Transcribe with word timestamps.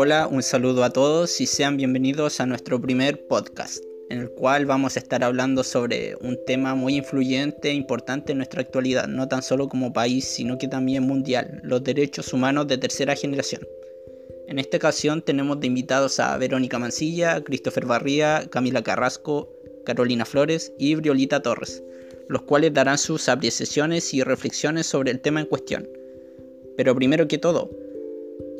Hola, 0.00 0.28
un 0.28 0.44
saludo 0.44 0.84
a 0.84 0.90
todos 0.90 1.40
y 1.40 1.46
sean 1.46 1.76
bienvenidos 1.76 2.38
a 2.38 2.46
nuestro 2.46 2.80
primer 2.80 3.26
podcast, 3.26 3.82
en 4.10 4.20
el 4.20 4.30
cual 4.30 4.64
vamos 4.64 4.94
a 4.94 5.00
estar 5.00 5.24
hablando 5.24 5.64
sobre 5.64 6.14
un 6.20 6.38
tema 6.46 6.76
muy 6.76 6.98
influyente 6.98 7.70
e 7.70 7.74
importante 7.74 8.30
en 8.30 8.38
nuestra 8.38 8.60
actualidad, 8.60 9.08
no 9.08 9.26
tan 9.26 9.42
solo 9.42 9.68
como 9.68 9.92
país, 9.92 10.24
sino 10.24 10.56
que 10.56 10.68
también 10.68 11.02
mundial, 11.02 11.58
los 11.64 11.82
derechos 11.82 12.32
humanos 12.32 12.68
de 12.68 12.78
tercera 12.78 13.16
generación. 13.16 13.66
En 14.46 14.60
esta 14.60 14.76
ocasión 14.76 15.20
tenemos 15.20 15.58
de 15.58 15.66
invitados 15.66 16.20
a 16.20 16.36
Verónica 16.36 16.78
Mancilla, 16.78 17.42
Christopher 17.42 17.84
Barría, 17.84 18.46
Camila 18.50 18.82
Carrasco, 18.84 19.48
Carolina 19.84 20.24
Flores 20.24 20.72
y 20.78 20.94
Briolita 20.94 21.42
Torres, 21.42 21.82
los 22.28 22.42
cuales 22.42 22.72
darán 22.72 22.98
sus 22.98 23.28
apreciaciones 23.28 24.14
y 24.14 24.22
reflexiones 24.22 24.86
sobre 24.86 25.10
el 25.10 25.18
tema 25.20 25.40
en 25.40 25.46
cuestión. 25.46 25.88
Pero 26.76 26.94
primero 26.94 27.26
que 27.26 27.38
todo, 27.38 27.68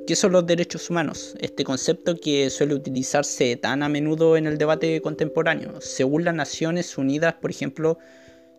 ¿qué 0.09 0.17
son 0.17 0.33
los 0.33 0.47
derechos 0.47 0.89
humanos? 0.89 1.35
Este 1.39 1.65
concepto 1.65 2.17
que 2.17 2.49
suele 2.49 2.75
utilizarse 2.75 3.57
tan 3.57 3.83
a 3.83 3.91
menudo 3.91 4.39
en 4.39 4.47
el 4.47 4.57
debate 4.57 5.03
contemporáneo. 5.03 5.83
Según 5.83 6.25
las 6.25 6.35
Naciones 6.35 6.97
Unidas, 6.97 7.35
por 7.35 7.51
ejemplo, 7.51 7.99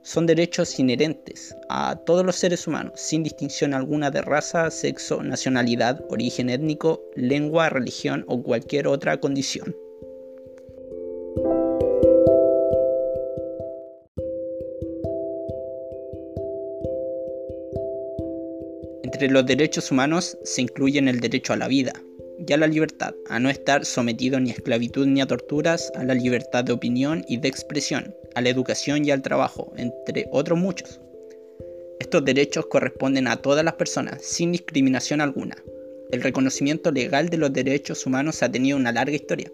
son 0.04 0.28
derechos 0.28 0.78
inherentes 0.78 1.56
a 1.68 1.96
todos 2.06 2.24
los 2.24 2.36
seres 2.36 2.68
humanos, 2.68 2.94
sin 2.98 3.24
distinción 3.24 3.74
alguna 3.74 4.12
de 4.12 4.22
raza, 4.22 4.70
sexo, 4.70 5.24
nacionalidad, 5.24 6.06
origen 6.10 6.52
étnico, 6.52 7.02
lengua, 7.16 7.70
religión 7.70 8.26
o 8.28 8.44
cualquier 8.44 8.88
otra 8.88 9.20
condición. 9.20 9.76
Entre 19.20 19.34
los 19.34 19.46
derechos 19.46 19.92
humanos 19.92 20.38
se 20.46 20.62
incluyen 20.62 21.10
el 21.10 21.20
derecho 21.20 21.52
a 21.52 21.58
la 21.58 21.68
vida, 21.68 21.92
y 22.48 22.54
a 22.54 22.56
la 22.56 22.68
libertad, 22.68 23.14
a 23.28 23.38
no 23.38 23.50
estar 23.50 23.84
sometido 23.84 24.40
ni 24.40 24.50
a 24.50 24.54
esclavitud 24.54 25.06
ni 25.08 25.20
a 25.20 25.28
torturas, 25.28 25.92
a 25.96 26.06
la 26.06 26.14
libertad 26.14 26.64
de 26.64 26.72
opinión 26.72 27.26
y 27.28 27.36
de 27.36 27.50
expresión, 27.50 28.16
a 28.34 28.40
la 28.40 28.48
educación 28.48 29.04
y 29.04 29.12
al 29.12 29.22
trabajo, 29.22 29.74
entre 29.76 30.30
otros 30.32 30.58
muchos. 30.58 31.02
Estos 32.00 32.24
derechos 32.24 32.68
corresponden 32.68 33.28
a 33.28 33.36
todas 33.36 33.66
las 33.66 33.74
personas, 33.74 34.24
sin 34.24 34.54
discriminación 34.54 35.20
alguna. 35.20 35.58
El 36.12 36.22
reconocimiento 36.22 36.90
legal 36.90 37.28
de 37.28 37.40
los 37.40 37.52
derechos 37.52 38.06
humanos 38.06 38.42
ha 38.42 38.50
tenido 38.50 38.78
una 38.78 38.94
larga 38.94 39.18
historia. 39.18 39.52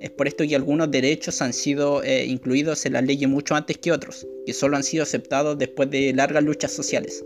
Es 0.00 0.08
por 0.08 0.26
esto 0.26 0.42
que 0.48 0.56
algunos 0.56 0.90
derechos 0.90 1.42
han 1.42 1.52
sido 1.52 2.02
eh, 2.02 2.24
incluidos 2.24 2.86
en 2.86 2.94
las 2.94 3.04
leyes 3.04 3.28
mucho 3.28 3.54
antes 3.54 3.76
que 3.76 3.92
otros, 3.92 4.26
que 4.46 4.54
solo 4.54 4.78
han 4.78 4.84
sido 4.84 5.02
aceptados 5.02 5.58
después 5.58 5.90
de 5.90 6.14
largas 6.14 6.42
luchas 6.42 6.72
sociales. 6.72 7.22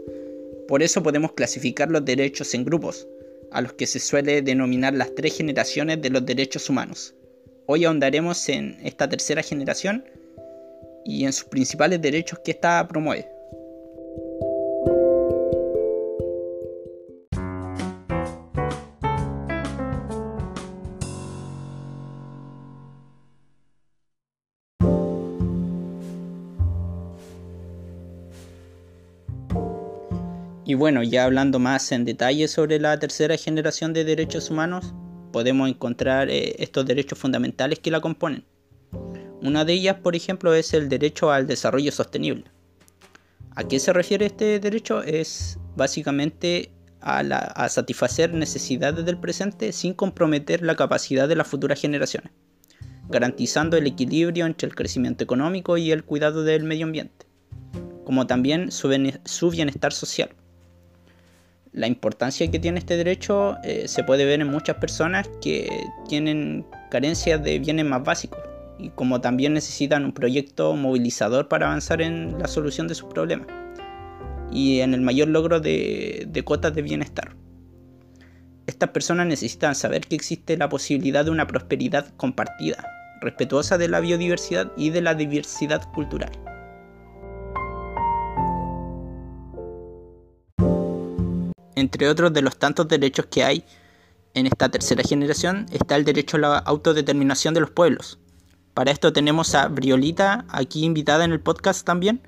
Por 0.68 0.82
eso 0.82 1.02
podemos 1.02 1.32
clasificar 1.32 1.90
los 1.90 2.04
derechos 2.04 2.54
en 2.54 2.64
grupos, 2.64 3.06
a 3.52 3.60
los 3.60 3.74
que 3.74 3.86
se 3.86 4.00
suele 4.00 4.42
denominar 4.42 4.94
las 4.94 5.14
tres 5.14 5.36
generaciones 5.36 6.00
de 6.00 6.10
los 6.10 6.24
derechos 6.24 6.68
humanos. 6.70 7.14
Hoy 7.66 7.84
ahondaremos 7.84 8.48
en 8.48 8.78
esta 8.82 9.08
tercera 9.08 9.42
generación 9.42 10.04
y 11.04 11.24
en 11.24 11.32
sus 11.32 11.44
principales 11.44 12.00
derechos 12.00 12.38
que 12.44 12.52
ésta 12.52 12.86
promueve. 12.88 13.33
Y 30.74 30.76
bueno, 30.76 31.04
ya 31.04 31.22
hablando 31.22 31.60
más 31.60 31.92
en 31.92 32.04
detalle 32.04 32.48
sobre 32.48 32.80
la 32.80 32.98
tercera 32.98 33.36
generación 33.36 33.92
de 33.92 34.04
derechos 34.04 34.50
humanos, 34.50 34.92
podemos 35.32 35.68
encontrar 35.68 36.28
eh, 36.28 36.56
estos 36.58 36.84
derechos 36.84 37.16
fundamentales 37.16 37.78
que 37.78 37.92
la 37.92 38.00
componen. 38.00 38.44
Una 39.40 39.64
de 39.64 39.72
ellas, 39.72 39.98
por 40.02 40.16
ejemplo, 40.16 40.52
es 40.52 40.74
el 40.74 40.88
derecho 40.88 41.30
al 41.30 41.46
desarrollo 41.46 41.92
sostenible. 41.92 42.50
¿A 43.54 43.62
qué 43.62 43.78
se 43.78 43.92
refiere 43.92 44.26
este 44.26 44.58
derecho? 44.58 45.04
Es 45.04 45.60
básicamente 45.76 46.72
a, 47.00 47.20
a 47.20 47.68
satisfacer 47.68 48.34
necesidades 48.34 49.04
del 49.04 49.20
presente 49.20 49.70
sin 49.70 49.94
comprometer 49.94 50.62
la 50.62 50.74
capacidad 50.74 51.28
de 51.28 51.36
las 51.36 51.46
futuras 51.46 51.80
generaciones, 51.80 52.32
garantizando 53.08 53.76
el 53.76 53.86
equilibrio 53.86 54.44
entre 54.44 54.66
el 54.66 54.74
crecimiento 54.74 55.22
económico 55.22 55.76
y 55.76 55.92
el 55.92 56.02
cuidado 56.02 56.42
del 56.42 56.64
medio 56.64 56.86
ambiente, 56.86 57.26
como 58.04 58.26
también 58.26 58.72
su 58.72 58.88
bienestar 58.88 59.92
social 59.92 60.30
la 61.74 61.88
importancia 61.88 62.48
que 62.48 62.60
tiene 62.60 62.78
este 62.78 62.96
derecho 62.96 63.56
eh, 63.64 63.88
se 63.88 64.04
puede 64.04 64.24
ver 64.24 64.40
en 64.40 64.46
muchas 64.48 64.76
personas 64.76 65.28
que 65.42 65.68
tienen 66.08 66.64
carencias 66.88 67.42
de 67.42 67.58
bienes 67.58 67.84
más 67.84 68.04
básicos 68.04 68.38
y 68.78 68.90
como 68.90 69.20
también 69.20 69.54
necesitan 69.54 70.04
un 70.04 70.12
proyecto 70.12 70.74
movilizador 70.74 71.48
para 71.48 71.66
avanzar 71.66 72.00
en 72.00 72.38
la 72.38 72.46
solución 72.46 72.86
de 72.86 72.94
sus 72.94 73.12
problemas 73.12 73.48
y 74.52 74.80
en 74.80 74.94
el 74.94 75.00
mayor 75.00 75.28
logro 75.28 75.58
de, 75.58 76.26
de 76.28 76.42
cuotas 76.44 76.76
de 76.76 76.82
bienestar. 76.82 77.34
Estas 78.68 78.90
personas 78.90 79.26
necesitan 79.26 79.74
saber 79.74 80.02
que 80.06 80.14
existe 80.14 80.56
la 80.56 80.68
posibilidad 80.68 81.24
de 81.24 81.32
una 81.32 81.48
prosperidad 81.48 82.06
compartida, 82.16 82.86
respetuosa 83.20 83.78
de 83.78 83.88
la 83.88 83.98
biodiversidad 83.98 84.70
y 84.76 84.90
de 84.90 85.02
la 85.02 85.14
diversidad 85.14 85.82
cultural. 85.92 86.30
Entre 91.84 92.08
otros 92.08 92.32
de 92.32 92.40
los 92.40 92.56
tantos 92.56 92.88
derechos 92.88 93.26
que 93.26 93.44
hay 93.44 93.62
en 94.32 94.46
esta 94.46 94.70
tercera 94.70 95.02
generación 95.02 95.66
está 95.70 95.96
el 95.96 96.06
derecho 96.06 96.38
a 96.38 96.40
la 96.40 96.58
autodeterminación 96.58 97.52
de 97.52 97.60
los 97.60 97.72
pueblos. 97.72 98.18
Para 98.72 98.90
esto 98.90 99.12
tenemos 99.12 99.54
a 99.54 99.68
Briolita 99.68 100.46
aquí 100.48 100.82
invitada 100.82 101.26
en 101.26 101.32
el 101.32 101.40
podcast 101.40 101.84
también 101.84 102.22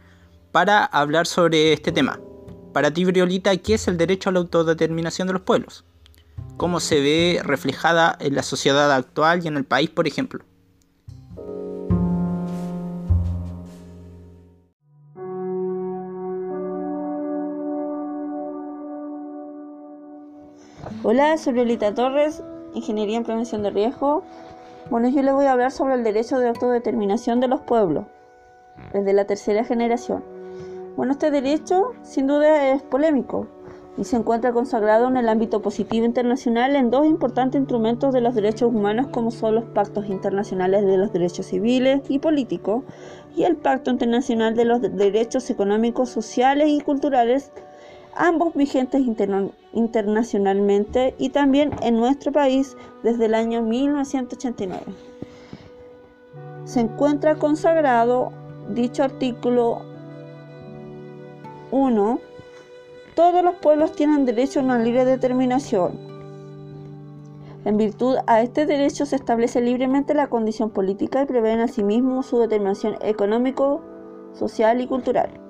para 0.53 0.85
hablar 0.85 1.27
sobre 1.27 1.73
este 1.73 1.91
tema. 1.91 2.21
Para 2.75 2.91
ti, 2.91 3.07
Briolita, 3.07 3.57
¿qué 3.57 3.73
es 3.73 3.89
el 3.89 3.97
derecho 3.97 4.29
a 4.29 4.35
la 4.35 4.41
autodeterminación 4.41 5.27
de 5.27 5.33
los 5.33 5.43
pueblos? 5.43 5.87
¿Cómo 6.59 6.79
se 6.79 7.01
ve 7.01 7.41
reflejada 7.43 8.15
en 8.21 8.35
la 8.35 8.43
sociedad 8.43 8.93
actual 8.93 9.43
y 9.43 9.49
en 9.49 9.57
el 9.57 9.65
país, 9.65 9.89
por 9.89 10.07
ejemplo? 10.07 10.45
Hola, 21.09 21.39
soy 21.39 21.53
Lolita 21.53 21.95
Torres, 21.95 22.43
Ingeniería 22.75 23.17
en 23.17 23.23
Prevención 23.23 23.63
de 23.63 23.71
Riesgo. 23.71 24.25
Bueno, 24.91 25.09
yo 25.09 25.23
les 25.23 25.35
voy 25.35 25.45
a 25.45 25.53
hablar 25.53 25.71
sobre 25.71 25.95
el 25.95 26.03
derecho 26.03 26.41
de 26.41 26.49
autodeterminación 26.49 27.39
de 27.39 27.47
los 27.47 27.61
pueblos, 27.61 28.07
desde 28.93 29.13
la 29.13 29.25
tercera 29.25 29.63
generación. 29.63 30.25
Bueno, 30.97 31.13
este 31.13 31.31
derecho 31.31 31.93
sin 32.03 32.27
duda 32.27 32.73
es 32.73 32.83
polémico 32.83 33.47
y 33.97 34.03
se 34.03 34.17
encuentra 34.17 34.53
consagrado 34.53 35.07
en 35.07 35.17
el 35.17 35.29
ámbito 35.29 35.63
positivo 35.63 36.05
internacional 36.05 36.75
en 36.75 36.91
dos 36.91 37.07
importantes 37.07 37.61
instrumentos 37.61 38.13
de 38.13 38.21
los 38.21 38.35
derechos 38.35 38.75
humanos 38.75 39.07
como 39.13 39.31
son 39.31 39.55
los 39.55 39.65
pactos 39.67 40.09
internacionales 40.09 40.85
de 40.85 40.97
los 40.97 41.13
derechos 41.13 41.47
civiles 41.47 42.01
y 42.09 42.19
políticos 42.19 42.83
y 43.37 43.45
el 43.45 43.55
Pacto 43.55 43.93
Internacional 43.93 44.57
de 44.57 44.65
los 44.65 44.83
Derechos 44.83 45.51
Económicos, 45.51 46.09
Sociales 46.09 46.69
y 46.69 46.81
Culturales 46.81 47.53
ambos 48.17 48.55
vigentes 48.55 49.03
internacionalmente 49.73 51.15
y 51.19 51.29
también 51.31 51.71
en 51.83 51.97
nuestro 51.97 52.33
país 52.33 52.77
desde 53.03 53.27
el 53.27 53.35
año 53.35 53.63
1989. 53.63 54.83
Se 56.65 56.81
encuentra 56.81 57.37
consagrado 57.37 58.33
dicho 58.71 59.05
artículo 59.05 59.83
1. 61.71 62.21
Todos 63.15 63.45
los 63.45 63.55
pueblos 63.57 63.93
tienen 63.93 64.25
derecho 64.27 64.61
a 64.61 64.65
una 64.65 64.79
libre 64.79 65.05
determinación. 65.05 65.99
En 67.65 67.77
virtud 67.77 68.17
a 68.27 68.43
este 68.43 68.67
derecho 68.67 69.07
se 69.07 69.17
establece 69.17 69.61
libremente 69.61 70.15
la 70.15 70.29
condición 70.29 70.71
política 70.71 71.23
y 71.23 71.27
prevén 71.27 71.61
asimismo 71.61 72.23
su 72.23 72.39
determinación 72.39 72.97
económico, 73.01 73.81
social 74.35 74.81
y 74.81 74.87
cultural. 74.87 75.46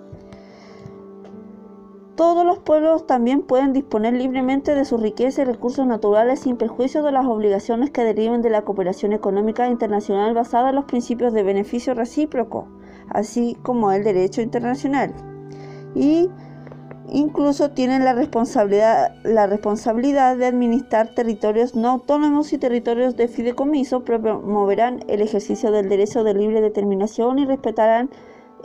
Todos 2.16 2.46
los 2.46 2.58
pueblos 2.60 3.06
también 3.06 3.42
pueden 3.42 3.74
disponer 3.74 4.14
libremente 4.14 4.74
de 4.74 4.86
su 4.86 4.96
riqueza 4.96 5.42
y 5.42 5.44
recursos 5.44 5.86
naturales 5.86 6.40
sin 6.40 6.56
perjuicio 6.56 7.02
de 7.02 7.12
las 7.12 7.26
obligaciones 7.26 7.90
que 7.90 8.04
deriven 8.04 8.40
de 8.40 8.48
la 8.48 8.62
cooperación 8.62 9.12
económica 9.12 9.68
internacional 9.68 10.32
basada 10.32 10.70
en 10.70 10.76
los 10.76 10.86
principios 10.86 11.34
de 11.34 11.42
beneficio 11.42 11.92
recíproco, 11.92 12.68
así 13.10 13.54
como 13.62 13.92
el 13.92 14.02
derecho 14.02 14.40
internacional. 14.40 15.12
Y 15.94 16.30
incluso 17.10 17.72
tienen 17.72 18.02
la 18.02 18.14
responsabilidad, 18.14 19.14
la 19.22 19.46
responsabilidad 19.46 20.38
de 20.38 20.46
administrar 20.46 21.14
territorios 21.14 21.74
no 21.74 21.90
autónomos 21.90 22.50
y 22.54 22.56
territorios 22.56 23.16
de 23.16 23.28
fideicomiso, 23.28 24.06
promoverán 24.06 25.04
el 25.08 25.20
ejercicio 25.20 25.70
del 25.70 25.90
derecho 25.90 26.24
de 26.24 26.32
libre 26.32 26.62
determinación 26.62 27.38
y 27.38 27.44
respetarán 27.44 28.08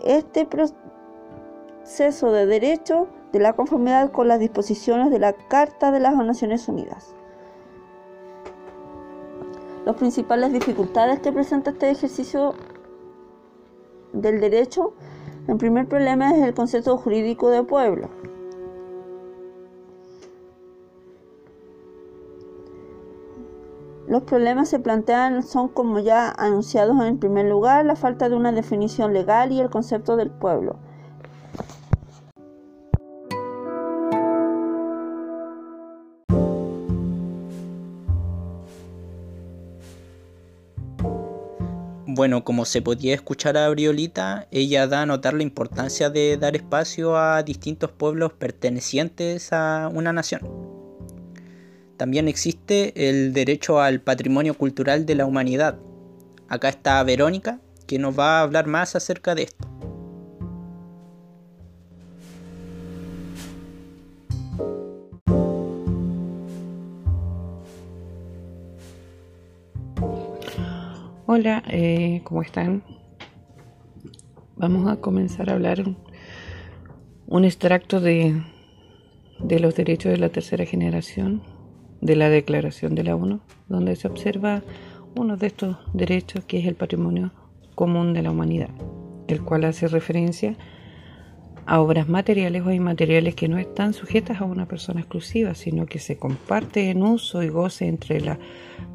este 0.06 0.46
proceso 0.46 2.32
de 2.32 2.46
derecho 2.46 3.10
de 3.32 3.40
la 3.40 3.54
conformidad 3.54 4.12
con 4.12 4.28
las 4.28 4.40
disposiciones 4.40 5.10
de 5.10 5.20
la 5.20 5.34
Carta 5.34 5.92
de 5.92 6.00
las 6.00 6.16
Naciones 6.16 6.68
Unidas. 6.68 7.16
Las 9.86 9.96
principales 9.96 10.54
dificultades 10.54 11.20
que 11.20 11.32
presenta 11.32 11.72
este 11.72 11.90
ejercicio 11.90 12.54
del 14.14 14.40
derecho, 14.40 14.94
el 15.48 15.58
primer 15.58 15.88
problema 15.88 16.32
es 16.32 16.44
el 16.44 16.54
concepto 16.54 16.98
jurídico 16.98 17.50
de 17.50 17.64
pueblo. 17.64 18.10
Los 24.08 24.24
problemas 24.24 24.68
se 24.68 24.78
plantean 24.78 25.42
son 25.42 25.70
como 25.70 26.00
ya 26.00 26.30
anunciados 26.32 27.00
en 27.02 27.18
primer 27.18 27.46
lugar, 27.46 27.86
la 27.86 27.96
falta 27.96 28.28
de 28.28 28.36
una 28.36 28.52
definición 28.52 29.14
legal 29.14 29.54
y 29.54 29.62
el 29.62 29.70
concepto 29.70 30.18
del 30.18 30.30
pueblo. 30.30 30.76
Bueno, 42.22 42.44
como 42.44 42.66
se 42.66 42.84
podía 42.84 43.16
escuchar 43.16 43.58
a 43.58 43.68
Briolita, 43.70 44.48
ella 44.52 44.86
da 44.86 45.02
a 45.02 45.06
notar 45.08 45.34
la 45.34 45.42
importancia 45.42 46.12
de 46.12 46.38
dar 46.38 46.56
espacio 46.56 47.18
a 47.18 47.42
distintos 47.42 47.90
pueblos 47.90 48.32
pertenecientes 48.34 49.52
a 49.52 49.90
una 49.92 50.14
nación. 50.14 50.42
También 51.98 52.28
existe 52.28 53.10
el 53.10 53.34
derecho 53.34 53.82
al 53.82 54.02
patrimonio 54.02 54.54
cultural 54.56 55.08
de 55.08 55.16
la 55.16 55.26
humanidad. 55.26 55.80
Acá 56.48 56.70
está 56.70 57.02
Verónica, 57.02 57.60
que 57.88 57.98
nos 57.98 58.20
va 58.20 58.38
a 58.38 58.42
hablar 58.44 58.68
más 58.68 58.96
acerca 58.96 59.34
de 59.34 59.42
esto. 59.42 59.71
Hola, 71.42 71.64
eh, 71.70 72.22
¿cómo 72.24 72.44
están? 72.44 72.84
Vamos 74.58 74.88
a 74.92 74.98
comenzar 74.98 75.50
a 75.50 75.54
hablar 75.54 75.84
un 77.26 77.46
extracto 77.46 78.00
de, 78.00 78.44
de 79.40 79.60
los 79.60 79.74
derechos 79.74 80.12
de 80.12 80.20
la 80.20 80.30
tercera 80.30 80.66
generación 80.68 81.42
de 82.00 82.16
la 82.16 82.30
Declaración 82.30 82.94
de 82.94 83.06
la 83.06 83.16
ONU, 83.16 83.40
donde 83.70 83.96
se 83.96 84.08
observa 84.08 84.62
uno 85.16 85.36
de 85.36 85.48
estos 85.48 85.78
derechos 85.96 86.46
que 86.46 86.60
es 86.60 86.68
el 86.68 86.76
patrimonio 86.76 87.32
común 87.74 88.14
de 88.14 88.22
la 88.22 88.30
humanidad, 88.30 88.70
el 89.28 89.42
cual 89.42 89.66
hace 89.66 89.88
referencia 89.88 90.56
a 91.66 91.82
obras 91.82 92.08
materiales 92.08 92.64
o 92.64 92.72
inmateriales 92.72 93.34
que 93.34 93.48
no 93.48 93.58
están 93.58 93.96
sujetas 93.96 94.42
a 94.42 94.46
una 94.46 94.68
persona 94.68 95.00
exclusiva, 95.00 95.56
sino 95.56 95.88
que 95.88 95.98
se 95.98 96.18
comparte 96.18 96.92
en 96.92 97.02
uso 97.02 97.42
y 97.42 97.50
goce 97.50 97.88
entre 97.88 98.22
la 98.22 98.38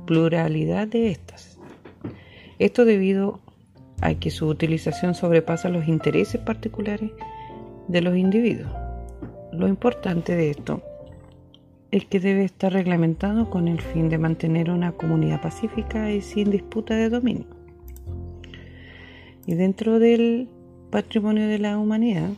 pluralidad 0.06 0.87
de 0.87 1.10
estas. 1.10 1.56
Esto 2.58 2.85
debido 2.85 3.41
a 4.00 4.14
que 4.14 4.31
su 4.31 4.47
utilización 4.47 5.14
sobrepasa 5.14 5.69
los 5.69 5.88
intereses 5.88 6.41
particulares 6.41 7.11
de 7.88 8.00
los 8.00 8.17
individuos. 8.17 8.73
Lo 9.53 9.69
importante 9.69 10.35
de 10.35 10.50
esto 10.50 10.82
es 11.91 12.05
que 12.05 12.20
debe 12.20 12.44
estar 12.44 12.73
reglamentado 12.73 13.49
con 13.49 13.69
el 13.69 13.81
fin 13.81 14.08
de 14.08 14.19
mantener 14.19 14.70
una 14.70 14.93
comunidad 14.93 15.41
pacífica 15.41 16.11
y 16.11 16.20
sin 16.20 16.50
disputa 16.50 16.94
de 16.94 17.08
dominio. 17.08 17.47
Y 19.47 19.55
dentro 19.55 19.99
del 19.99 20.49
patrimonio 20.91 21.47
de 21.47 21.58
la 21.58 21.79
humanidad, 21.79 22.31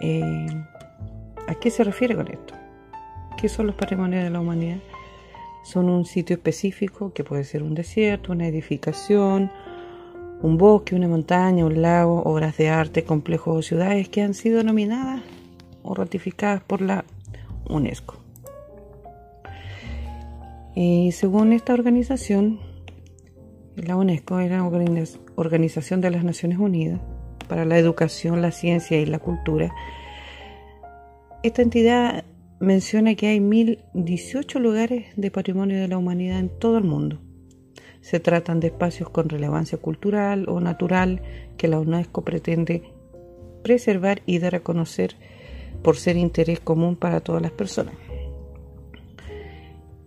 eh, 0.00 0.46
¿a 1.48 1.54
qué 1.54 1.70
se 1.70 1.84
refiere 1.84 2.14
con 2.14 2.28
esto? 2.28 2.54
¿Qué 3.38 3.48
son 3.48 3.66
los 3.66 3.74
patrimonios 3.74 4.22
de 4.22 4.30
la 4.30 4.40
humanidad? 4.40 4.78
Son 5.62 5.88
un 5.88 6.04
sitio 6.04 6.34
específico 6.34 7.12
que 7.12 7.24
puede 7.24 7.44
ser 7.44 7.62
un 7.62 7.74
desierto, 7.74 8.32
una 8.32 8.46
edificación, 8.46 9.50
un 10.42 10.58
bosque, 10.58 10.94
una 10.94 11.08
montaña, 11.08 11.64
un 11.64 11.80
lago, 11.80 12.22
obras 12.24 12.56
de 12.56 12.68
arte, 12.68 13.04
complejos 13.04 13.56
o 13.56 13.62
ciudades 13.62 14.08
que 14.08 14.22
han 14.22 14.34
sido 14.34 14.64
nominadas 14.64 15.22
o 15.82 15.94
ratificadas 15.94 16.62
por 16.62 16.80
la 16.82 17.04
UNESCO. 17.68 18.16
Y 20.74 21.12
según 21.12 21.52
esta 21.52 21.74
organización, 21.74 22.60
la 23.76 23.96
UNESCO 23.96 24.40
es 24.40 24.50
la 24.50 24.64
Organización 25.36 26.00
de 26.00 26.10
las 26.10 26.24
Naciones 26.24 26.58
Unidas 26.58 27.00
para 27.48 27.64
la 27.64 27.78
Educación, 27.78 28.42
la 28.42 28.50
Ciencia 28.50 28.98
y 28.98 29.06
la 29.06 29.18
Cultura. 29.18 29.72
Esta 31.42 31.62
entidad 31.62 32.24
menciona 32.62 33.16
que 33.16 33.26
hay 33.26 33.40
1.018 33.40 34.60
lugares 34.60 35.06
de 35.16 35.32
patrimonio 35.32 35.80
de 35.80 35.88
la 35.88 35.98
humanidad 35.98 36.38
en 36.38 36.48
todo 36.48 36.78
el 36.78 36.84
mundo. 36.84 37.18
Se 38.00 38.20
tratan 38.20 38.60
de 38.60 38.68
espacios 38.68 39.10
con 39.10 39.28
relevancia 39.28 39.78
cultural 39.78 40.48
o 40.48 40.60
natural 40.60 41.22
que 41.56 41.66
la 41.66 41.80
UNESCO 41.80 42.22
pretende 42.22 42.84
preservar 43.64 44.22
y 44.26 44.38
dar 44.38 44.54
a 44.54 44.60
conocer 44.60 45.16
por 45.82 45.96
ser 45.96 46.16
interés 46.16 46.60
común 46.60 46.94
para 46.94 47.20
todas 47.20 47.42
las 47.42 47.50
personas. 47.50 47.94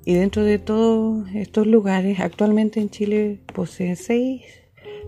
Y 0.06 0.14
dentro 0.14 0.44
de 0.44 0.58
todos 0.58 1.28
estos 1.36 1.68
lugares, 1.68 2.22
actualmente 2.22 2.80
en 2.80 2.90
Chile 2.90 3.42
posee 3.54 3.98
seis 3.98 4.44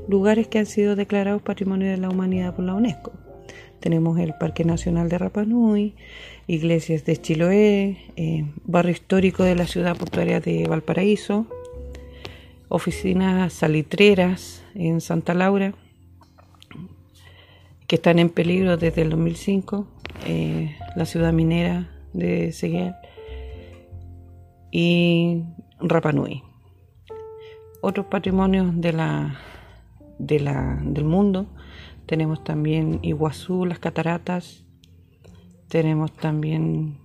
lugares 0.09 0.49
que 0.49 0.59
han 0.59 0.65
sido 0.65 0.97
declarados 0.97 1.41
Patrimonio 1.43 1.89
de 1.89 1.97
la 1.97 2.09
Humanidad 2.09 2.55
por 2.55 2.65
la 2.65 2.73
UNESCO. 2.73 3.13
Tenemos 3.79 4.19
el 4.19 4.33
Parque 4.33 4.65
Nacional 4.65 5.07
de 5.07 5.17
Rapanui, 5.17 5.95
iglesias 6.47 7.03
de 7.05 7.17
Chiloé, 7.17 7.97
eh, 8.15 8.45
barrio 8.63 8.93
histórico 8.93 9.43
de 9.43 9.55
la 9.55 9.67
ciudad 9.67 9.97
portuaria 9.97 10.39
de 10.39 10.65
Valparaíso, 10.67 11.45
oficinas 12.69 13.53
salitreras 13.53 14.63
en 14.73 15.01
Santa 15.01 15.33
Laura, 15.33 15.73
que 17.85 17.95
están 17.97 18.19
en 18.19 18.29
peligro 18.29 18.77
desde 18.77 19.01
el 19.01 19.09
2005, 19.09 19.87
eh, 20.25 20.77
la 20.95 21.05
ciudad 21.05 21.33
minera 21.33 21.89
de 22.13 22.51
Seguel 22.51 22.95
y 24.71 25.43
Rapanui. 25.79 26.43
Otros 27.81 28.07
patrimonios 28.07 28.81
de 28.81 28.93
la, 28.93 29.39
de 30.17 30.39
la, 30.39 30.79
del 30.81 31.03
mundo 31.03 31.47
tenemos 32.05 32.43
también 32.43 32.99
Iguazú, 33.03 33.65
las 33.65 33.79
cataratas, 33.79 34.66
tenemos 35.67 36.11
también 36.13 36.97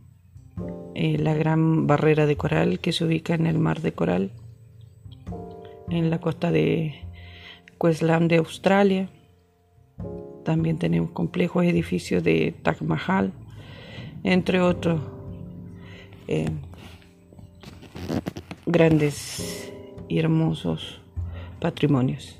eh, 0.94 1.18
la 1.18 1.34
gran 1.34 1.86
barrera 1.86 2.26
de 2.26 2.36
coral 2.36 2.78
que 2.78 2.92
se 2.92 3.04
ubica 3.04 3.34
en 3.34 3.46
el 3.46 3.58
mar 3.58 3.80
de 3.80 3.92
coral, 3.92 4.30
en 5.88 6.10
la 6.10 6.20
costa 6.20 6.50
de 6.50 6.94
Queensland 7.80 8.28
de 8.30 8.36
Australia. 8.36 9.08
También 10.44 10.78
tenemos 10.78 11.10
complejos 11.10 11.64
edificios 11.64 12.22
de 12.22 12.54
Taj 12.62 12.82
Mahal, 12.82 13.32
entre 14.22 14.60
otros 14.60 15.00
eh, 16.28 16.50
grandes 18.66 19.72
y 20.08 20.18
hermosos 20.18 21.00
patrimonios. 21.60 22.38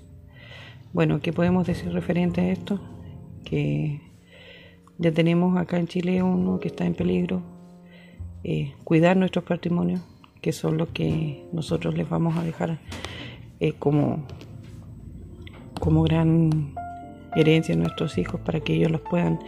Bueno, 0.93 1.21
¿qué 1.21 1.33
podemos 1.33 1.67
decir 1.67 1.93
referente 1.93 2.43
a 2.43 2.53
esto? 2.53 2.81
Que 3.45 4.12
ya 4.99 5.13
tenemos 5.13 5.57
acá 5.57 5.79
en 5.79 5.87
Chile 5.87 6.23
uno 6.23 6.61
que 6.61 6.69
está 6.69 6.85
en 6.85 6.95
peligro. 6.95 7.43
Eh, 8.45 8.73
cuidar 8.85 9.17
nuestros 9.17 9.45
patrimonios, 9.45 10.01
que 10.41 10.53
son 10.53 10.77
los 10.77 10.89
que 10.89 11.45
nosotros 11.53 11.97
les 11.97 12.09
vamos 12.09 12.37
a 12.37 12.43
dejar 12.43 12.79
eh, 13.61 13.73
como, 13.79 14.25
como 15.81 16.03
gran 16.03 16.75
herencia 17.37 17.75
a 17.75 17.79
nuestros 17.79 18.19
hijos 18.19 18.41
para 18.41 18.61
que 18.61 18.75
ellos 18.75 18.91
los 18.91 19.01
puedan 19.01 19.39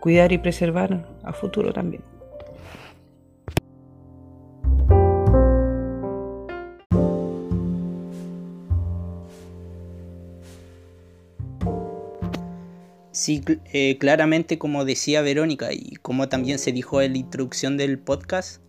cuidar 0.00 0.32
y 0.32 0.38
preservar 0.38 1.08
a 1.24 1.32
futuro 1.32 1.72
también. 1.72 2.02
Sí, 13.26 13.42
eh, 13.72 13.98
claramente 13.98 14.56
como 14.56 14.84
decía 14.84 15.20
Verónica 15.20 15.72
y 15.72 15.96
como 16.00 16.28
también 16.28 16.60
se 16.60 16.70
dijo 16.70 17.02
en 17.02 17.14
la 17.14 17.18
introducción 17.18 17.76
del 17.76 17.98
podcast, 17.98 18.62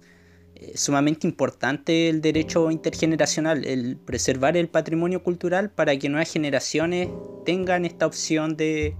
es 0.56 0.80
sumamente 0.80 1.28
importante 1.28 2.10
el 2.10 2.22
derecho 2.22 2.72
intergeneracional, 2.72 3.66
el 3.66 3.98
preservar 3.98 4.58
el 4.58 4.68
patrimonio 4.68 5.22
cultural 5.22 5.70
para 5.70 5.96
que 6.00 6.10
nuevas 6.10 6.34
generaciones 6.34 7.08
tengan 7.46 7.86
esta 7.86 8.08
opción 8.08 8.58
de, 8.58 8.96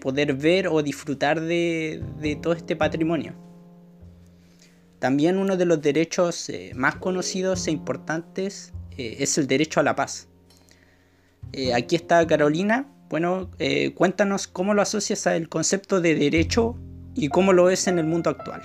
poder 0.00 0.34
ver 0.34 0.66
o 0.66 0.82
disfrutar 0.82 1.40
de, 1.40 2.02
todo 2.42 2.54
este 2.54 2.74
patrimonio. 2.74 3.36
También 4.98 5.38
uno 5.38 5.56
de 5.56 5.66
los 5.66 5.80
derechos 5.80 6.48
eh, 6.48 6.72
más 6.74 6.96
conocidos 6.96 7.68
e 7.68 7.70
importantes 7.70 8.72
eh, 8.98 9.18
es 9.20 9.38
el 9.38 9.46
derecho 9.46 9.78
a 9.78 9.84
la 9.84 9.94
paz. 9.94 10.26
Eh, 11.52 11.74
aquí 11.74 11.94
está 11.94 12.26
Carolina. 12.26 12.92
Bueno, 13.08 13.48
eh, 13.60 13.94
cuéntanos 13.94 14.48
cómo 14.48 14.74
lo 14.74 14.82
asocias 14.82 15.26
al 15.28 15.48
concepto 15.48 16.00
de 16.00 16.16
derecho 16.16 16.76
y 17.14 17.28
cómo 17.28 17.52
lo 17.52 17.70
es 17.70 17.86
en 17.86 17.98
el 17.98 18.06
mundo 18.06 18.30
actual. 18.30 18.62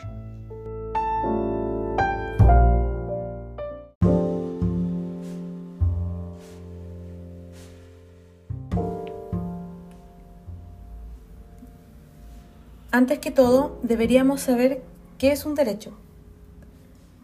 Antes 12.94 13.20
que 13.20 13.32
todo, 13.32 13.80
deberíamos 13.84 14.42
saber 14.42 14.82
qué 15.18 15.32
es 15.32 15.46
un 15.46 15.56
derecho. 15.56 15.98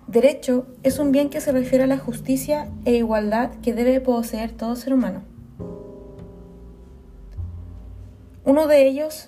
Derecho 0.08 0.66
es 0.84 1.00
un 1.00 1.12
bien 1.12 1.30
que 1.30 1.42
se 1.42 1.52
refiere 1.52 1.84
a 1.84 1.88
la 1.88 1.98
justicia 1.98 2.70
e 2.86 2.94
igualdad 2.94 3.52
que 3.62 3.74
debe 3.74 4.00
poseer 4.00 4.52
todo 4.52 4.78
ser 4.78 4.94
humano. 4.94 5.24
Uno 8.48 8.68
de 8.68 8.88
ellos 8.88 9.28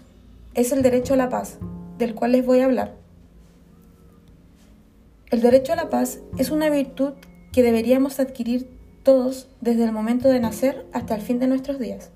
es 0.54 0.72
el 0.72 0.82
derecho 0.82 1.14
a 1.14 1.18
la 1.18 1.28
paz, 1.28 1.58
del 1.98 2.16
cual 2.16 2.32
les 2.32 2.46
voy 2.46 2.62
a 2.62 2.66
hablar. 2.66 2.96
El 5.30 5.42
derecho 5.42 5.74
a 5.74 5.76
la 5.76 5.90
paz 5.90 6.22
es 6.38 6.52
una 6.52 6.70
virtud 6.70 7.16
que 7.52 7.62
deberíamos 7.62 8.22
adquirir 8.22 8.70
todos 9.04 9.50
desde 9.60 9.84
el 9.84 9.92
momento 9.92 10.30
de 10.30 10.40
nacer 10.40 10.86
hasta 10.94 11.16
el 11.16 11.22
fin 11.22 11.38
de 11.38 11.48
nuestros 11.48 11.80
días. 11.80 12.12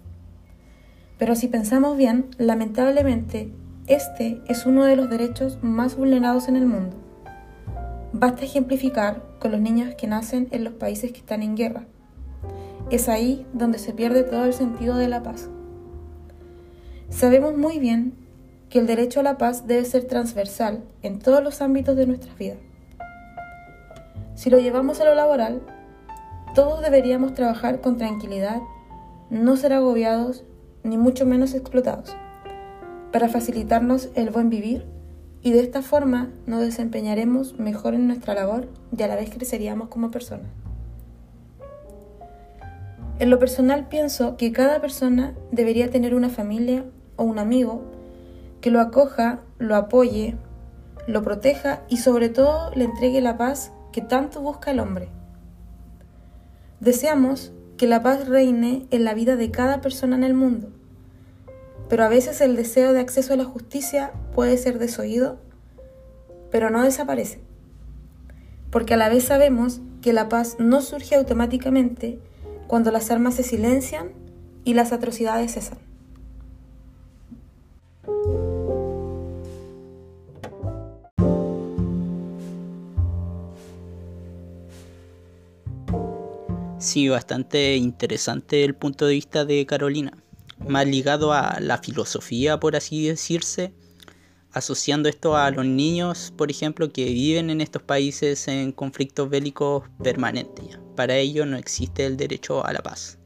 Pero 1.17 1.35
si 1.35 1.49
pensamos 1.49 1.97
bien, 1.97 2.27
lamentablemente, 2.37 3.51
este 3.87 4.41
es 4.47 4.65
uno 4.65 4.85
de 4.85 4.95
los 4.95 5.09
derechos 5.09 5.59
más 5.61 5.97
vulnerados 5.97 6.47
en 6.47 6.55
el 6.55 6.67
mundo. 6.67 6.95
Basta 8.13 8.45
ejemplificar 8.45 9.21
con 9.41 9.51
los 9.51 9.59
niños 9.59 9.93
que 9.95 10.07
nacen 10.07 10.47
en 10.51 10.63
los 10.63 10.75
países 10.75 11.11
que 11.11 11.19
están 11.19 11.43
en 11.43 11.57
guerra. 11.57 11.83
Es 12.91 13.09
ahí 13.09 13.45
donde 13.51 13.77
se 13.77 13.91
pierde 13.91 14.23
todo 14.23 14.45
el 14.45 14.53
sentido 14.53 14.95
de 14.95 15.09
la 15.09 15.21
paz. 15.21 15.49
Sabemos 17.15 17.55
muy 17.55 17.77
bien 17.77 18.15
que 18.71 18.79
el 18.79 18.87
derecho 18.87 19.19
a 19.19 19.23
la 19.23 19.37
paz 19.37 19.67
debe 19.67 19.85
ser 19.85 20.05
transversal 20.05 20.83
en 21.03 21.19
todos 21.19 21.43
los 21.43 21.61
ámbitos 21.61 21.95
de 21.95 22.07
nuestras 22.07 22.35
vidas. 22.37 22.57
Si 24.33 24.49
lo 24.49 24.57
llevamos 24.57 24.99
a 24.99 25.05
lo 25.05 25.13
laboral, 25.13 25.61
todos 26.55 26.81
deberíamos 26.81 27.35
trabajar 27.35 27.81
con 27.81 27.97
tranquilidad, 27.97 28.61
no 29.29 29.55
ser 29.57 29.73
agobiados 29.73 30.43
ni 30.83 30.97
mucho 30.97 31.27
menos 31.27 31.53
explotados, 31.53 32.15
para 33.11 33.29
facilitarnos 33.29 34.09
el 34.15 34.31
buen 34.31 34.49
vivir 34.49 34.83
y 35.43 35.51
de 35.51 35.59
esta 35.59 35.83
forma 35.83 36.31
nos 36.47 36.61
desempeñaremos 36.61 37.59
mejor 37.59 37.93
en 37.93 38.07
nuestra 38.07 38.33
labor 38.33 38.67
y 38.97 39.03
a 39.03 39.07
la 39.07 39.15
vez 39.15 39.29
creceríamos 39.29 39.87
como 39.87 40.09
personas. 40.09 40.47
En 43.19 43.29
lo 43.29 43.37
personal 43.37 43.87
pienso 43.87 44.35
que 44.35 44.51
cada 44.51 44.81
persona 44.81 45.35
debería 45.51 45.91
tener 45.91 46.15
una 46.15 46.29
familia 46.29 46.83
o 47.15 47.23
un 47.23 47.39
amigo 47.39 47.83
que 48.61 48.71
lo 48.71 48.79
acoja, 48.79 49.39
lo 49.57 49.75
apoye, 49.75 50.35
lo 51.07 51.21
proteja 51.21 51.81
y 51.89 51.97
sobre 51.97 52.29
todo 52.29 52.71
le 52.75 52.85
entregue 52.85 53.21
la 53.21 53.37
paz 53.37 53.71
que 53.91 54.01
tanto 54.01 54.41
busca 54.41 54.71
el 54.71 54.79
hombre. 54.79 55.09
Deseamos 56.79 57.51
que 57.77 57.87
la 57.87 58.01
paz 58.01 58.27
reine 58.27 58.87
en 58.91 59.03
la 59.03 59.13
vida 59.13 59.35
de 59.35 59.51
cada 59.51 59.81
persona 59.81 60.15
en 60.15 60.23
el 60.23 60.33
mundo 60.33 60.69
pero 61.93 62.05
a 62.05 62.09
veces 62.09 62.41
el 62.41 62.55
deseo 62.55 62.91
de 62.91 62.99
acceso 62.99 63.33
a 63.33 63.37
la 63.37 63.45
justicia 63.45 64.13
puede 64.33 64.57
ser 64.57 64.79
desoído, 64.79 65.37
pero 66.49 66.71
no 66.71 66.83
desaparece. 66.83 67.39
Porque 68.71 68.95
a 68.95 68.97
la 68.97 69.09
vez 69.09 69.25
sabemos 69.25 69.79
que 70.01 70.11
la 70.11 70.27
paz 70.27 70.55
no 70.57 70.81
surge 70.81 71.13
automáticamente 71.13 72.17
cuando 72.65 72.89
las 72.89 73.11
armas 73.11 73.35
se 73.35 73.43
silencian 73.43 74.11
y 74.63 74.73
las 74.73 74.91
atrocidades 74.91 75.53
cesan. 75.53 75.77
Sí, 86.83 87.07
bastante 87.07 87.77
interesante 87.77 88.65
el 88.65 88.75
punto 88.75 89.07
de 89.07 89.13
vista 89.13 89.45
de 89.45 89.65
Carolina 89.65 90.17
más 90.67 90.85
ligado 90.85 91.31
a 91.31 91.57
la 91.61 91.77
filosofía, 91.77 92.59
por 92.59 92.75
así 92.75 93.07
decirse, 93.07 93.73
asociando 94.51 95.07
esto 95.07 95.37
a 95.37 95.49
los 95.51 95.65
niños, 95.65 96.33
por 96.35 96.51
ejemplo, 96.51 96.91
que 96.91 97.05
viven 97.05 97.49
en 97.49 97.61
estos 97.61 97.83
países 97.83 98.49
en 98.49 98.73
conflictos 98.73 99.29
bélicos 99.29 99.85
permanentes. 100.03 100.77
Para 100.97 101.15
ellos 101.15 101.47
no 101.47 101.55
existe 101.55 102.05
el 102.05 102.17
derecho 102.17 102.65
a 102.65 102.73
la 102.73 102.83
paz. 102.83 103.17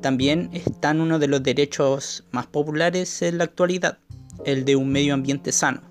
También 0.00 0.50
está 0.52 0.92
uno 0.92 1.18
de 1.18 1.26
los 1.26 1.42
derechos 1.42 2.22
más 2.30 2.46
populares 2.46 3.20
en 3.20 3.38
la 3.38 3.44
actualidad, 3.44 3.98
el 4.44 4.64
de 4.64 4.76
un 4.76 4.90
medio 4.90 5.12
ambiente 5.12 5.50
sano. 5.50 5.82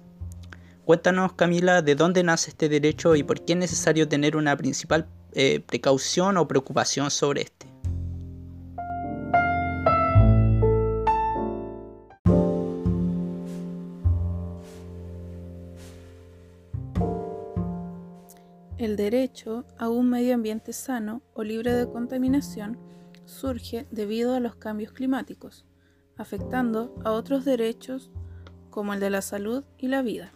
Cuéntanos, 0.85 1.33
Camila, 1.33 1.81
de 1.81 1.95
dónde 1.95 2.23
nace 2.23 2.51
este 2.51 2.69
derecho 2.69 3.17
y 3.17 3.23
por 3.23 3.43
qué 3.43 3.51
es 3.51 3.59
necesario 3.59 4.07
tener 4.07 4.37
una 4.37 4.55
principal 4.55 5.09
eh, 5.35 5.61
precaución 5.65 6.37
o 6.37 6.47
preocupación 6.47 7.11
sobre 7.11 7.41
este. 7.41 7.73
El 18.83 18.97
derecho 18.97 19.63
a 19.77 19.87
un 19.87 20.09
medio 20.09 20.33
ambiente 20.35 20.73
sano 20.73 21.21
o 21.33 21.43
libre 21.43 21.73
de 21.73 21.87
contaminación 21.87 22.77
surge 23.25 23.87
debido 23.91 24.35
a 24.35 24.41
los 24.41 24.55
cambios 24.55 24.91
climáticos, 24.91 25.65
afectando 26.17 26.93
a 27.05 27.11
otros 27.11 27.45
derechos 27.45 28.11
como 28.69 28.93
el 28.93 28.99
de 28.99 29.09
la 29.09 29.21
salud 29.21 29.63
y 29.77 29.87
la 29.87 30.01
vida. 30.01 30.33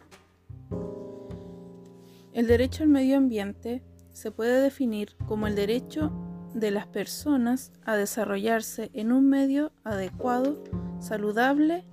El 2.32 2.48
derecho 2.48 2.84
al 2.84 2.90
medio 2.90 3.18
ambiente 3.18 3.84
se 4.18 4.32
puede 4.32 4.64
definir 4.64 5.16
como 5.28 5.46
el 5.46 5.54
derecho 5.54 6.12
de 6.56 6.72
las 6.72 6.88
personas 6.88 7.72
a 7.86 7.96
desarrollarse 7.96 8.90
en 8.94 9.12
un 9.12 9.30
medio 9.30 9.72
adecuado, 9.84 10.64
saludable 11.00 11.86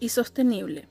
y 0.00 0.08
sostenible. 0.08 0.88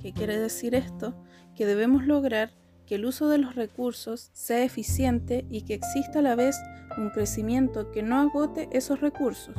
¿Qué 0.00 0.12
quiere 0.12 0.38
decir 0.38 0.76
esto? 0.76 1.20
Que 1.56 1.66
debemos 1.66 2.06
lograr 2.06 2.52
que 2.86 2.94
el 2.94 3.04
uso 3.04 3.28
de 3.28 3.38
los 3.38 3.56
recursos 3.56 4.30
sea 4.34 4.62
eficiente 4.62 5.44
y 5.50 5.62
que 5.62 5.74
exista 5.74 6.20
a 6.20 6.22
la 6.22 6.36
vez 6.36 6.56
un 6.96 7.10
crecimiento 7.10 7.90
que 7.90 8.04
no 8.04 8.20
agote 8.20 8.68
esos 8.70 9.00
recursos. 9.00 9.56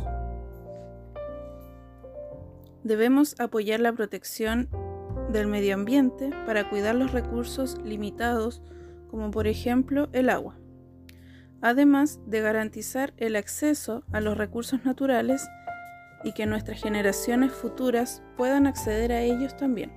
Debemos 2.86 3.38
apoyar 3.41 3.81
la 3.81 3.91
protección 3.91 4.69
del 5.33 5.48
medio 5.48 5.74
ambiente 5.74 6.29
para 6.45 6.69
cuidar 6.69 6.95
los 6.95 7.12
recursos 7.12 7.77
limitados 7.83 8.62
como 9.11 9.29
por 9.29 9.45
ejemplo 9.45 10.09
el 10.13 10.29
agua, 10.29 10.57
además 11.61 12.19
de 12.25 12.41
garantizar 12.41 13.13
el 13.17 13.35
acceso 13.35 14.03
a 14.11 14.21
los 14.21 14.37
recursos 14.37 14.83
naturales 14.85 15.47
y 16.23 16.33
que 16.33 16.47
nuestras 16.47 16.81
generaciones 16.81 17.51
futuras 17.51 18.23
puedan 18.37 18.65
acceder 18.65 19.11
a 19.11 19.21
ellos 19.21 19.55
también. 19.57 19.91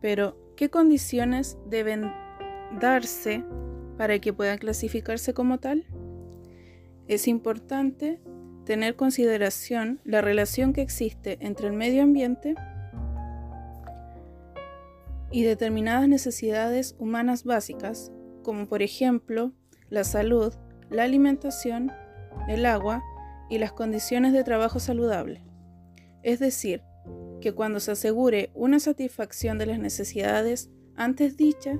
Pero, 0.00 0.46
¿Qué 0.56 0.70
condiciones 0.70 1.58
deben 1.68 2.10
darse 2.80 3.44
para 3.98 4.18
que 4.18 4.32
puedan 4.32 4.56
clasificarse 4.56 5.34
como 5.34 5.58
tal? 5.58 5.84
Es 7.08 7.28
importante 7.28 8.20
tener 8.64 8.96
consideración 8.96 10.00
la 10.04 10.22
relación 10.22 10.72
que 10.72 10.80
existe 10.80 11.36
entre 11.42 11.66
el 11.66 11.74
medio 11.74 12.02
ambiente 12.02 12.54
y 15.30 15.42
determinadas 15.44 16.08
necesidades 16.08 16.94
humanas 16.98 17.44
básicas, 17.44 18.12
como 18.42 18.68
por 18.68 18.82
ejemplo 18.82 19.52
la 19.90 20.04
salud, 20.04 20.54
la 20.90 21.04
alimentación, 21.04 21.92
el 22.48 22.66
agua 22.66 23.02
y 23.50 23.58
las 23.58 23.72
condiciones 23.72 24.32
de 24.32 24.44
trabajo 24.44 24.78
saludable. 24.78 25.42
Es 26.22 26.38
decir, 26.38 26.82
que 27.40 27.52
cuando 27.52 27.80
se 27.80 27.92
asegure 27.92 28.50
una 28.54 28.80
satisfacción 28.80 29.58
de 29.58 29.66
las 29.66 29.78
necesidades 29.78 30.70
antes 30.96 31.36
dichas, 31.36 31.78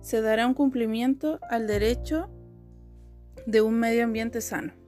se 0.00 0.20
dará 0.20 0.46
un 0.46 0.54
cumplimiento 0.54 1.38
al 1.48 1.66
derecho 1.66 2.30
de 3.46 3.60
un 3.60 3.78
medio 3.78 4.04
ambiente 4.04 4.40
sano. 4.40 4.79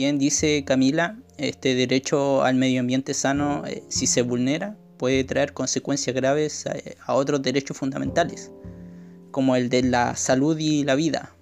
Bien 0.00 0.18
dice 0.18 0.64
Camila, 0.64 1.18
este 1.36 1.74
derecho 1.74 2.42
al 2.42 2.54
medio 2.54 2.80
ambiente 2.80 3.12
sano, 3.12 3.66
eh, 3.66 3.82
si 3.88 4.06
se 4.06 4.22
vulnera, 4.22 4.74
puede 4.96 5.24
traer 5.24 5.52
consecuencias 5.52 6.16
graves 6.16 6.64
a 7.04 7.12
otros 7.12 7.42
derechos 7.42 7.76
fundamentales 7.76 8.50
como 9.30 9.56
el 9.56 9.68
de 9.68 9.82
la 9.82 10.16
salud 10.16 10.56
y 10.58 10.84
la 10.84 10.94
vida. 10.94 11.34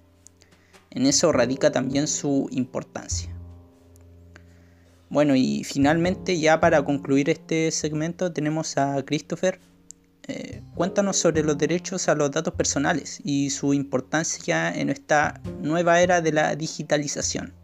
En 0.91 1.07
eso 1.07 1.31
radica 1.31 1.71
también 1.71 2.09
su 2.09 2.49
importancia. 2.51 3.33
Bueno, 5.09 5.37
y 5.37 5.63
finalmente 5.63 6.41
ya 6.41 6.59
para 6.59 6.85
concluir 6.85 7.31
este 7.31 7.71
segmento 7.71 8.33
tenemos 8.33 8.77
a 8.77 9.05
Christopher. 9.05 9.61
Eh, 10.27 10.63
cuéntanos 10.75 11.17
sobre 11.17 11.45
los 11.45 11.57
derechos 11.57 12.09
a 12.09 12.17
los 12.17 12.33
datos 12.33 12.55
personales 12.55 13.21
y 13.23 13.51
su 13.51 13.73
importancia 13.73 14.75
en 14.75 14.91
esta 14.91 15.41
nueva 15.63 16.01
era 16.01 16.21
de 16.21 16.33
la 16.33 16.57
digitalización. 16.57 17.55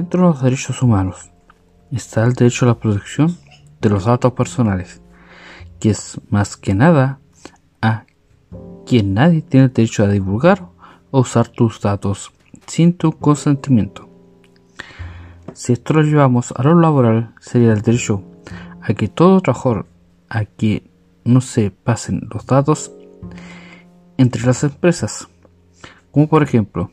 Dentro 0.00 0.22
de 0.22 0.28
los 0.28 0.42
derechos 0.42 0.82
humanos 0.82 1.30
está 1.92 2.24
el 2.24 2.32
derecho 2.32 2.64
a 2.64 2.68
la 2.68 2.78
protección 2.78 3.36
de 3.82 3.90
los 3.90 4.06
datos 4.06 4.32
personales, 4.32 5.02
que 5.78 5.90
es 5.90 6.18
más 6.30 6.56
que 6.56 6.72
nada 6.72 7.18
a 7.82 8.06
quien 8.86 9.12
nadie 9.12 9.42
tiene 9.42 9.66
el 9.66 9.72
derecho 9.74 10.02
a 10.02 10.08
divulgar 10.08 10.66
o 11.10 11.20
usar 11.20 11.48
tus 11.48 11.82
datos 11.82 12.32
sin 12.66 12.94
tu 12.94 13.12
consentimiento. 13.12 14.08
Si 15.52 15.74
esto 15.74 15.92
lo 15.92 16.00
llevamos 16.00 16.54
a 16.56 16.62
lo 16.62 16.80
laboral, 16.80 17.34
sería 17.38 17.74
el 17.74 17.82
derecho 17.82 18.24
a 18.80 18.94
que 18.94 19.08
todo 19.08 19.42
trabajador 19.42 19.84
a 20.30 20.46
que 20.46 20.90
no 21.24 21.42
se 21.42 21.70
pasen 21.70 22.26
los 22.32 22.46
datos 22.46 22.90
entre 24.16 24.46
las 24.46 24.64
empresas. 24.64 25.28
Como 26.10 26.26
por 26.26 26.42
ejemplo, 26.42 26.90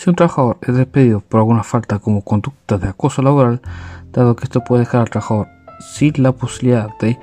si 0.00 0.08
un 0.08 0.16
trabajador 0.16 0.56
es 0.62 0.74
despedido 0.74 1.20
por 1.20 1.40
alguna 1.40 1.62
falta 1.62 1.98
como 1.98 2.24
conducta 2.24 2.78
de 2.78 2.88
acoso 2.88 3.20
laboral, 3.20 3.60
dado 4.12 4.34
que 4.34 4.44
esto 4.44 4.64
puede 4.64 4.84
dejar 4.84 5.02
al 5.02 5.10
trabajador 5.10 5.48
sin 5.78 6.22
la 6.22 6.32
posibilidad 6.32 6.88
de 7.00 7.18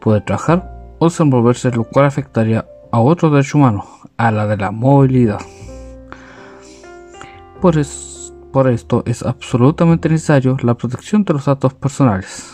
poder 0.00 0.24
trabajar 0.24 0.96
o 0.98 1.10
desenvolverse, 1.10 1.70
lo 1.72 1.84
cual 1.84 2.06
afectaría 2.06 2.64
a 2.90 3.00
otro 3.00 3.28
derecho 3.28 3.58
humano, 3.58 3.84
a 4.16 4.30
la 4.30 4.46
de 4.46 4.56
la 4.56 4.70
movilidad. 4.70 5.40
Por, 7.60 7.76
por 8.50 8.70
esto 8.70 9.02
es 9.04 9.22
absolutamente 9.22 10.08
necesario 10.08 10.56
la 10.62 10.74
protección 10.74 11.22
de 11.22 11.34
los 11.34 11.44
datos 11.44 11.74
personales. 11.74 12.50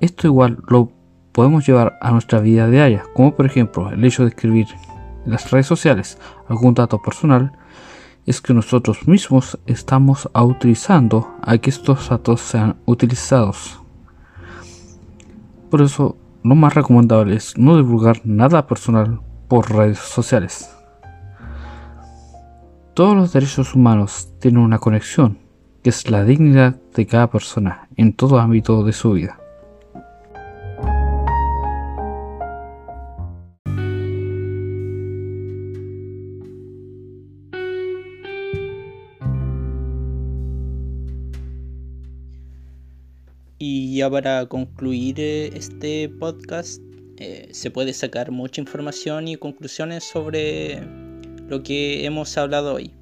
Esto 0.00 0.26
igual 0.26 0.56
lo 0.66 0.90
podemos 1.32 1.66
llevar 1.66 1.98
a 2.00 2.10
nuestra 2.10 2.38
vida 2.40 2.70
diaria, 2.70 3.04
como 3.12 3.36
por 3.36 3.44
ejemplo 3.44 3.90
el 3.90 4.02
hecho 4.02 4.22
de 4.22 4.30
escribir 4.30 4.66
en 5.26 5.32
las 5.32 5.50
redes 5.50 5.66
sociales 5.66 6.16
algún 6.48 6.72
dato 6.72 7.02
personal, 7.02 7.52
es 8.26 8.40
que 8.40 8.52
nosotros 8.52 9.06
mismos 9.06 9.58
estamos 9.66 10.28
autorizando 10.34 11.36
a 11.42 11.56
que 11.58 11.70
estos 11.70 12.08
datos 12.08 12.40
sean 12.40 12.76
utilizados. 12.84 13.80
Por 15.70 15.80
eso, 15.80 16.16
lo 16.42 16.56
más 16.56 16.74
recomendable 16.74 17.36
es 17.36 17.56
no 17.56 17.76
divulgar 17.76 18.20
nada 18.24 18.66
personal 18.66 19.20
por 19.48 19.70
redes 19.70 19.98
sociales. 19.98 20.70
Todos 22.94 23.14
los 23.14 23.32
derechos 23.32 23.74
humanos 23.74 24.30
tienen 24.40 24.62
una 24.62 24.78
conexión, 24.78 25.38
que 25.82 25.90
es 25.90 26.10
la 26.10 26.24
dignidad 26.24 26.76
de 26.94 27.06
cada 27.06 27.30
persona 27.30 27.88
en 27.96 28.12
todo 28.12 28.40
ámbito 28.40 28.82
de 28.82 28.92
su 28.92 29.12
vida. 29.12 29.38
Y 43.58 43.96
ya 43.96 44.10
para 44.10 44.44
concluir 44.46 45.18
eh, 45.18 45.46
este 45.54 46.10
podcast, 46.10 46.82
eh, 47.16 47.48
se 47.52 47.70
puede 47.70 47.94
sacar 47.94 48.30
mucha 48.30 48.60
información 48.60 49.28
y 49.28 49.36
conclusiones 49.36 50.04
sobre 50.04 50.82
lo 51.48 51.62
que 51.62 52.04
hemos 52.04 52.36
hablado 52.36 52.74
hoy. 52.74 52.92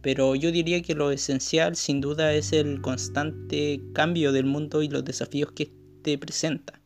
Pero 0.00 0.36
yo 0.36 0.50
diría 0.52 0.80
que 0.80 0.94
lo 0.94 1.10
esencial 1.10 1.76
sin 1.76 2.00
duda 2.00 2.32
es 2.32 2.54
el 2.54 2.80
constante 2.80 3.82
cambio 3.92 4.32
del 4.32 4.46
mundo 4.46 4.82
y 4.82 4.88
los 4.88 5.04
desafíos 5.04 5.52
que 5.52 5.64
este 5.64 6.16
presenta. 6.16 6.80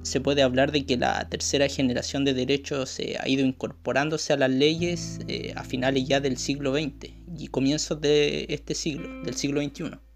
Se 0.00 0.22
puede 0.22 0.42
hablar 0.42 0.72
de 0.72 0.86
que 0.86 0.96
la 0.96 1.28
tercera 1.28 1.68
generación 1.68 2.24
de 2.24 2.32
derechos 2.32 2.98
eh, 2.98 3.16
ha 3.20 3.28
ido 3.28 3.44
incorporándose 3.44 4.32
a 4.32 4.38
las 4.38 4.50
leyes 4.50 5.18
a 5.54 5.64
finales 5.64 6.08
ya 6.08 6.20
del 6.20 6.38
siglo 6.38 6.72
XX 6.72 7.12
y 7.36 7.48
comienzos 7.48 8.00
de 8.00 8.46
este 8.48 8.74
siglo, 8.74 9.22
del 9.22 9.34
siglo 9.34 9.60
XXI 9.60 10.09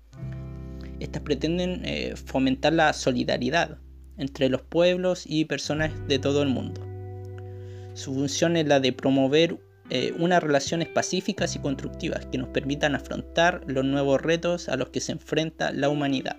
estas 1.00 1.22
pretenden 1.22 1.82
eh, 1.84 2.14
fomentar 2.16 2.72
la 2.72 2.92
solidaridad 2.92 3.78
entre 4.16 4.48
los 4.48 4.62
pueblos 4.62 5.24
y 5.26 5.44
personas 5.44 5.92
de 6.08 6.18
todo 6.18 6.42
el 6.42 6.48
mundo. 6.48 6.80
Su 7.94 8.14
función 8.14 8.56
es 8.56 8.66
la 8.66 8.80
de 8.80 8.92
promover 8.92 9.58
eh, 9.90 10.14
unas 10.18 10.42
relaciones 10.42 10.88
pacíficas 10.88 11.56
y 11.56 11.58
constructivas 11.58 12.26
que 12.26 12.38
nos 12.38 12.48
permitan 12.48 12.94
afrontar 12.94 13.62
los 13.66 13.84
nuevos 13.84 14.20
retos 14.20 14.68
a 14.68 14.76
los 14.76 14.88
que 14.88 15.00
se 15.00 15.12
enfrenta 15.12 15.72
la 15.72 15.88
humanidad. 15.88 16.36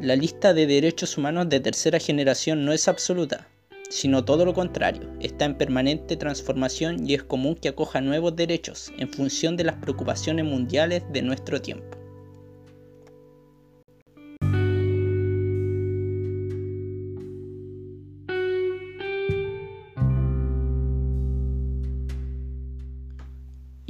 La 0.00 0.16
lista 0.16 0.54
de 0.54 0.66
derechos 0.66 1.18
humanos 1.18 1.50
de 1.50 1.60
tercera 1.60 1.98
generación 1.98 2.64
no 2.64 2.72
es 2.72 2.88
absoluta, 2.88 3.46
sino 3.90 4.24
todo 4.24 4.46
lo 4.46 4.54
contrario, 4.54 5.12
está 5.20 5.44
en 5.44 5.58
permanente 5.58 6.16
transformación 6.16 7.06
y 7.06 7.14
es 7.14 7.24
común 7.24 7.56
que 7.56 7.68
acoja 7.68 8.00
nuevos 8.00 8.34
derechos 8.34 8.90
en 8.96 9.10
función 9.10 9.58
de 9.58 9.64
las 9.64 9.76
preocupaciones 9.76 10.46
mundiales 10.46 11.02
de 11.12 11.20
nuestro 11.20 11.60
tiempo. 11.60 11.99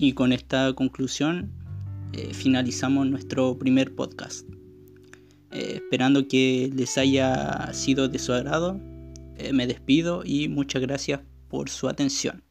Y 0.02 0.14
con 0.14 0.32
esta 0.32 0.72
conclusión 0.72 1.52
eh, 2.14 2.32
finalizamos 2.32 3.06
nuestro 3.06 3.58
primer 3.58 3.94
podcast. 3.94 4.48
Eh, 5.50 5.74
esperando 5.74 6.26
que 6.26 6.70
les 6.74 6.96
haya 6.96 7.70
sido 7.74 8.08
de 8.08 8.18
su 8.18 8.32
agrado, 8.32 8.80
eh, 9.36 9.52
me 9.52 9.66
despido 9.66 10.22
y 10.24 10.48
muchas 10.48 10.80
gracias 10.80 11.20
por 11.48 11.68
su 11.68 11.86
atención. 11.86 12.42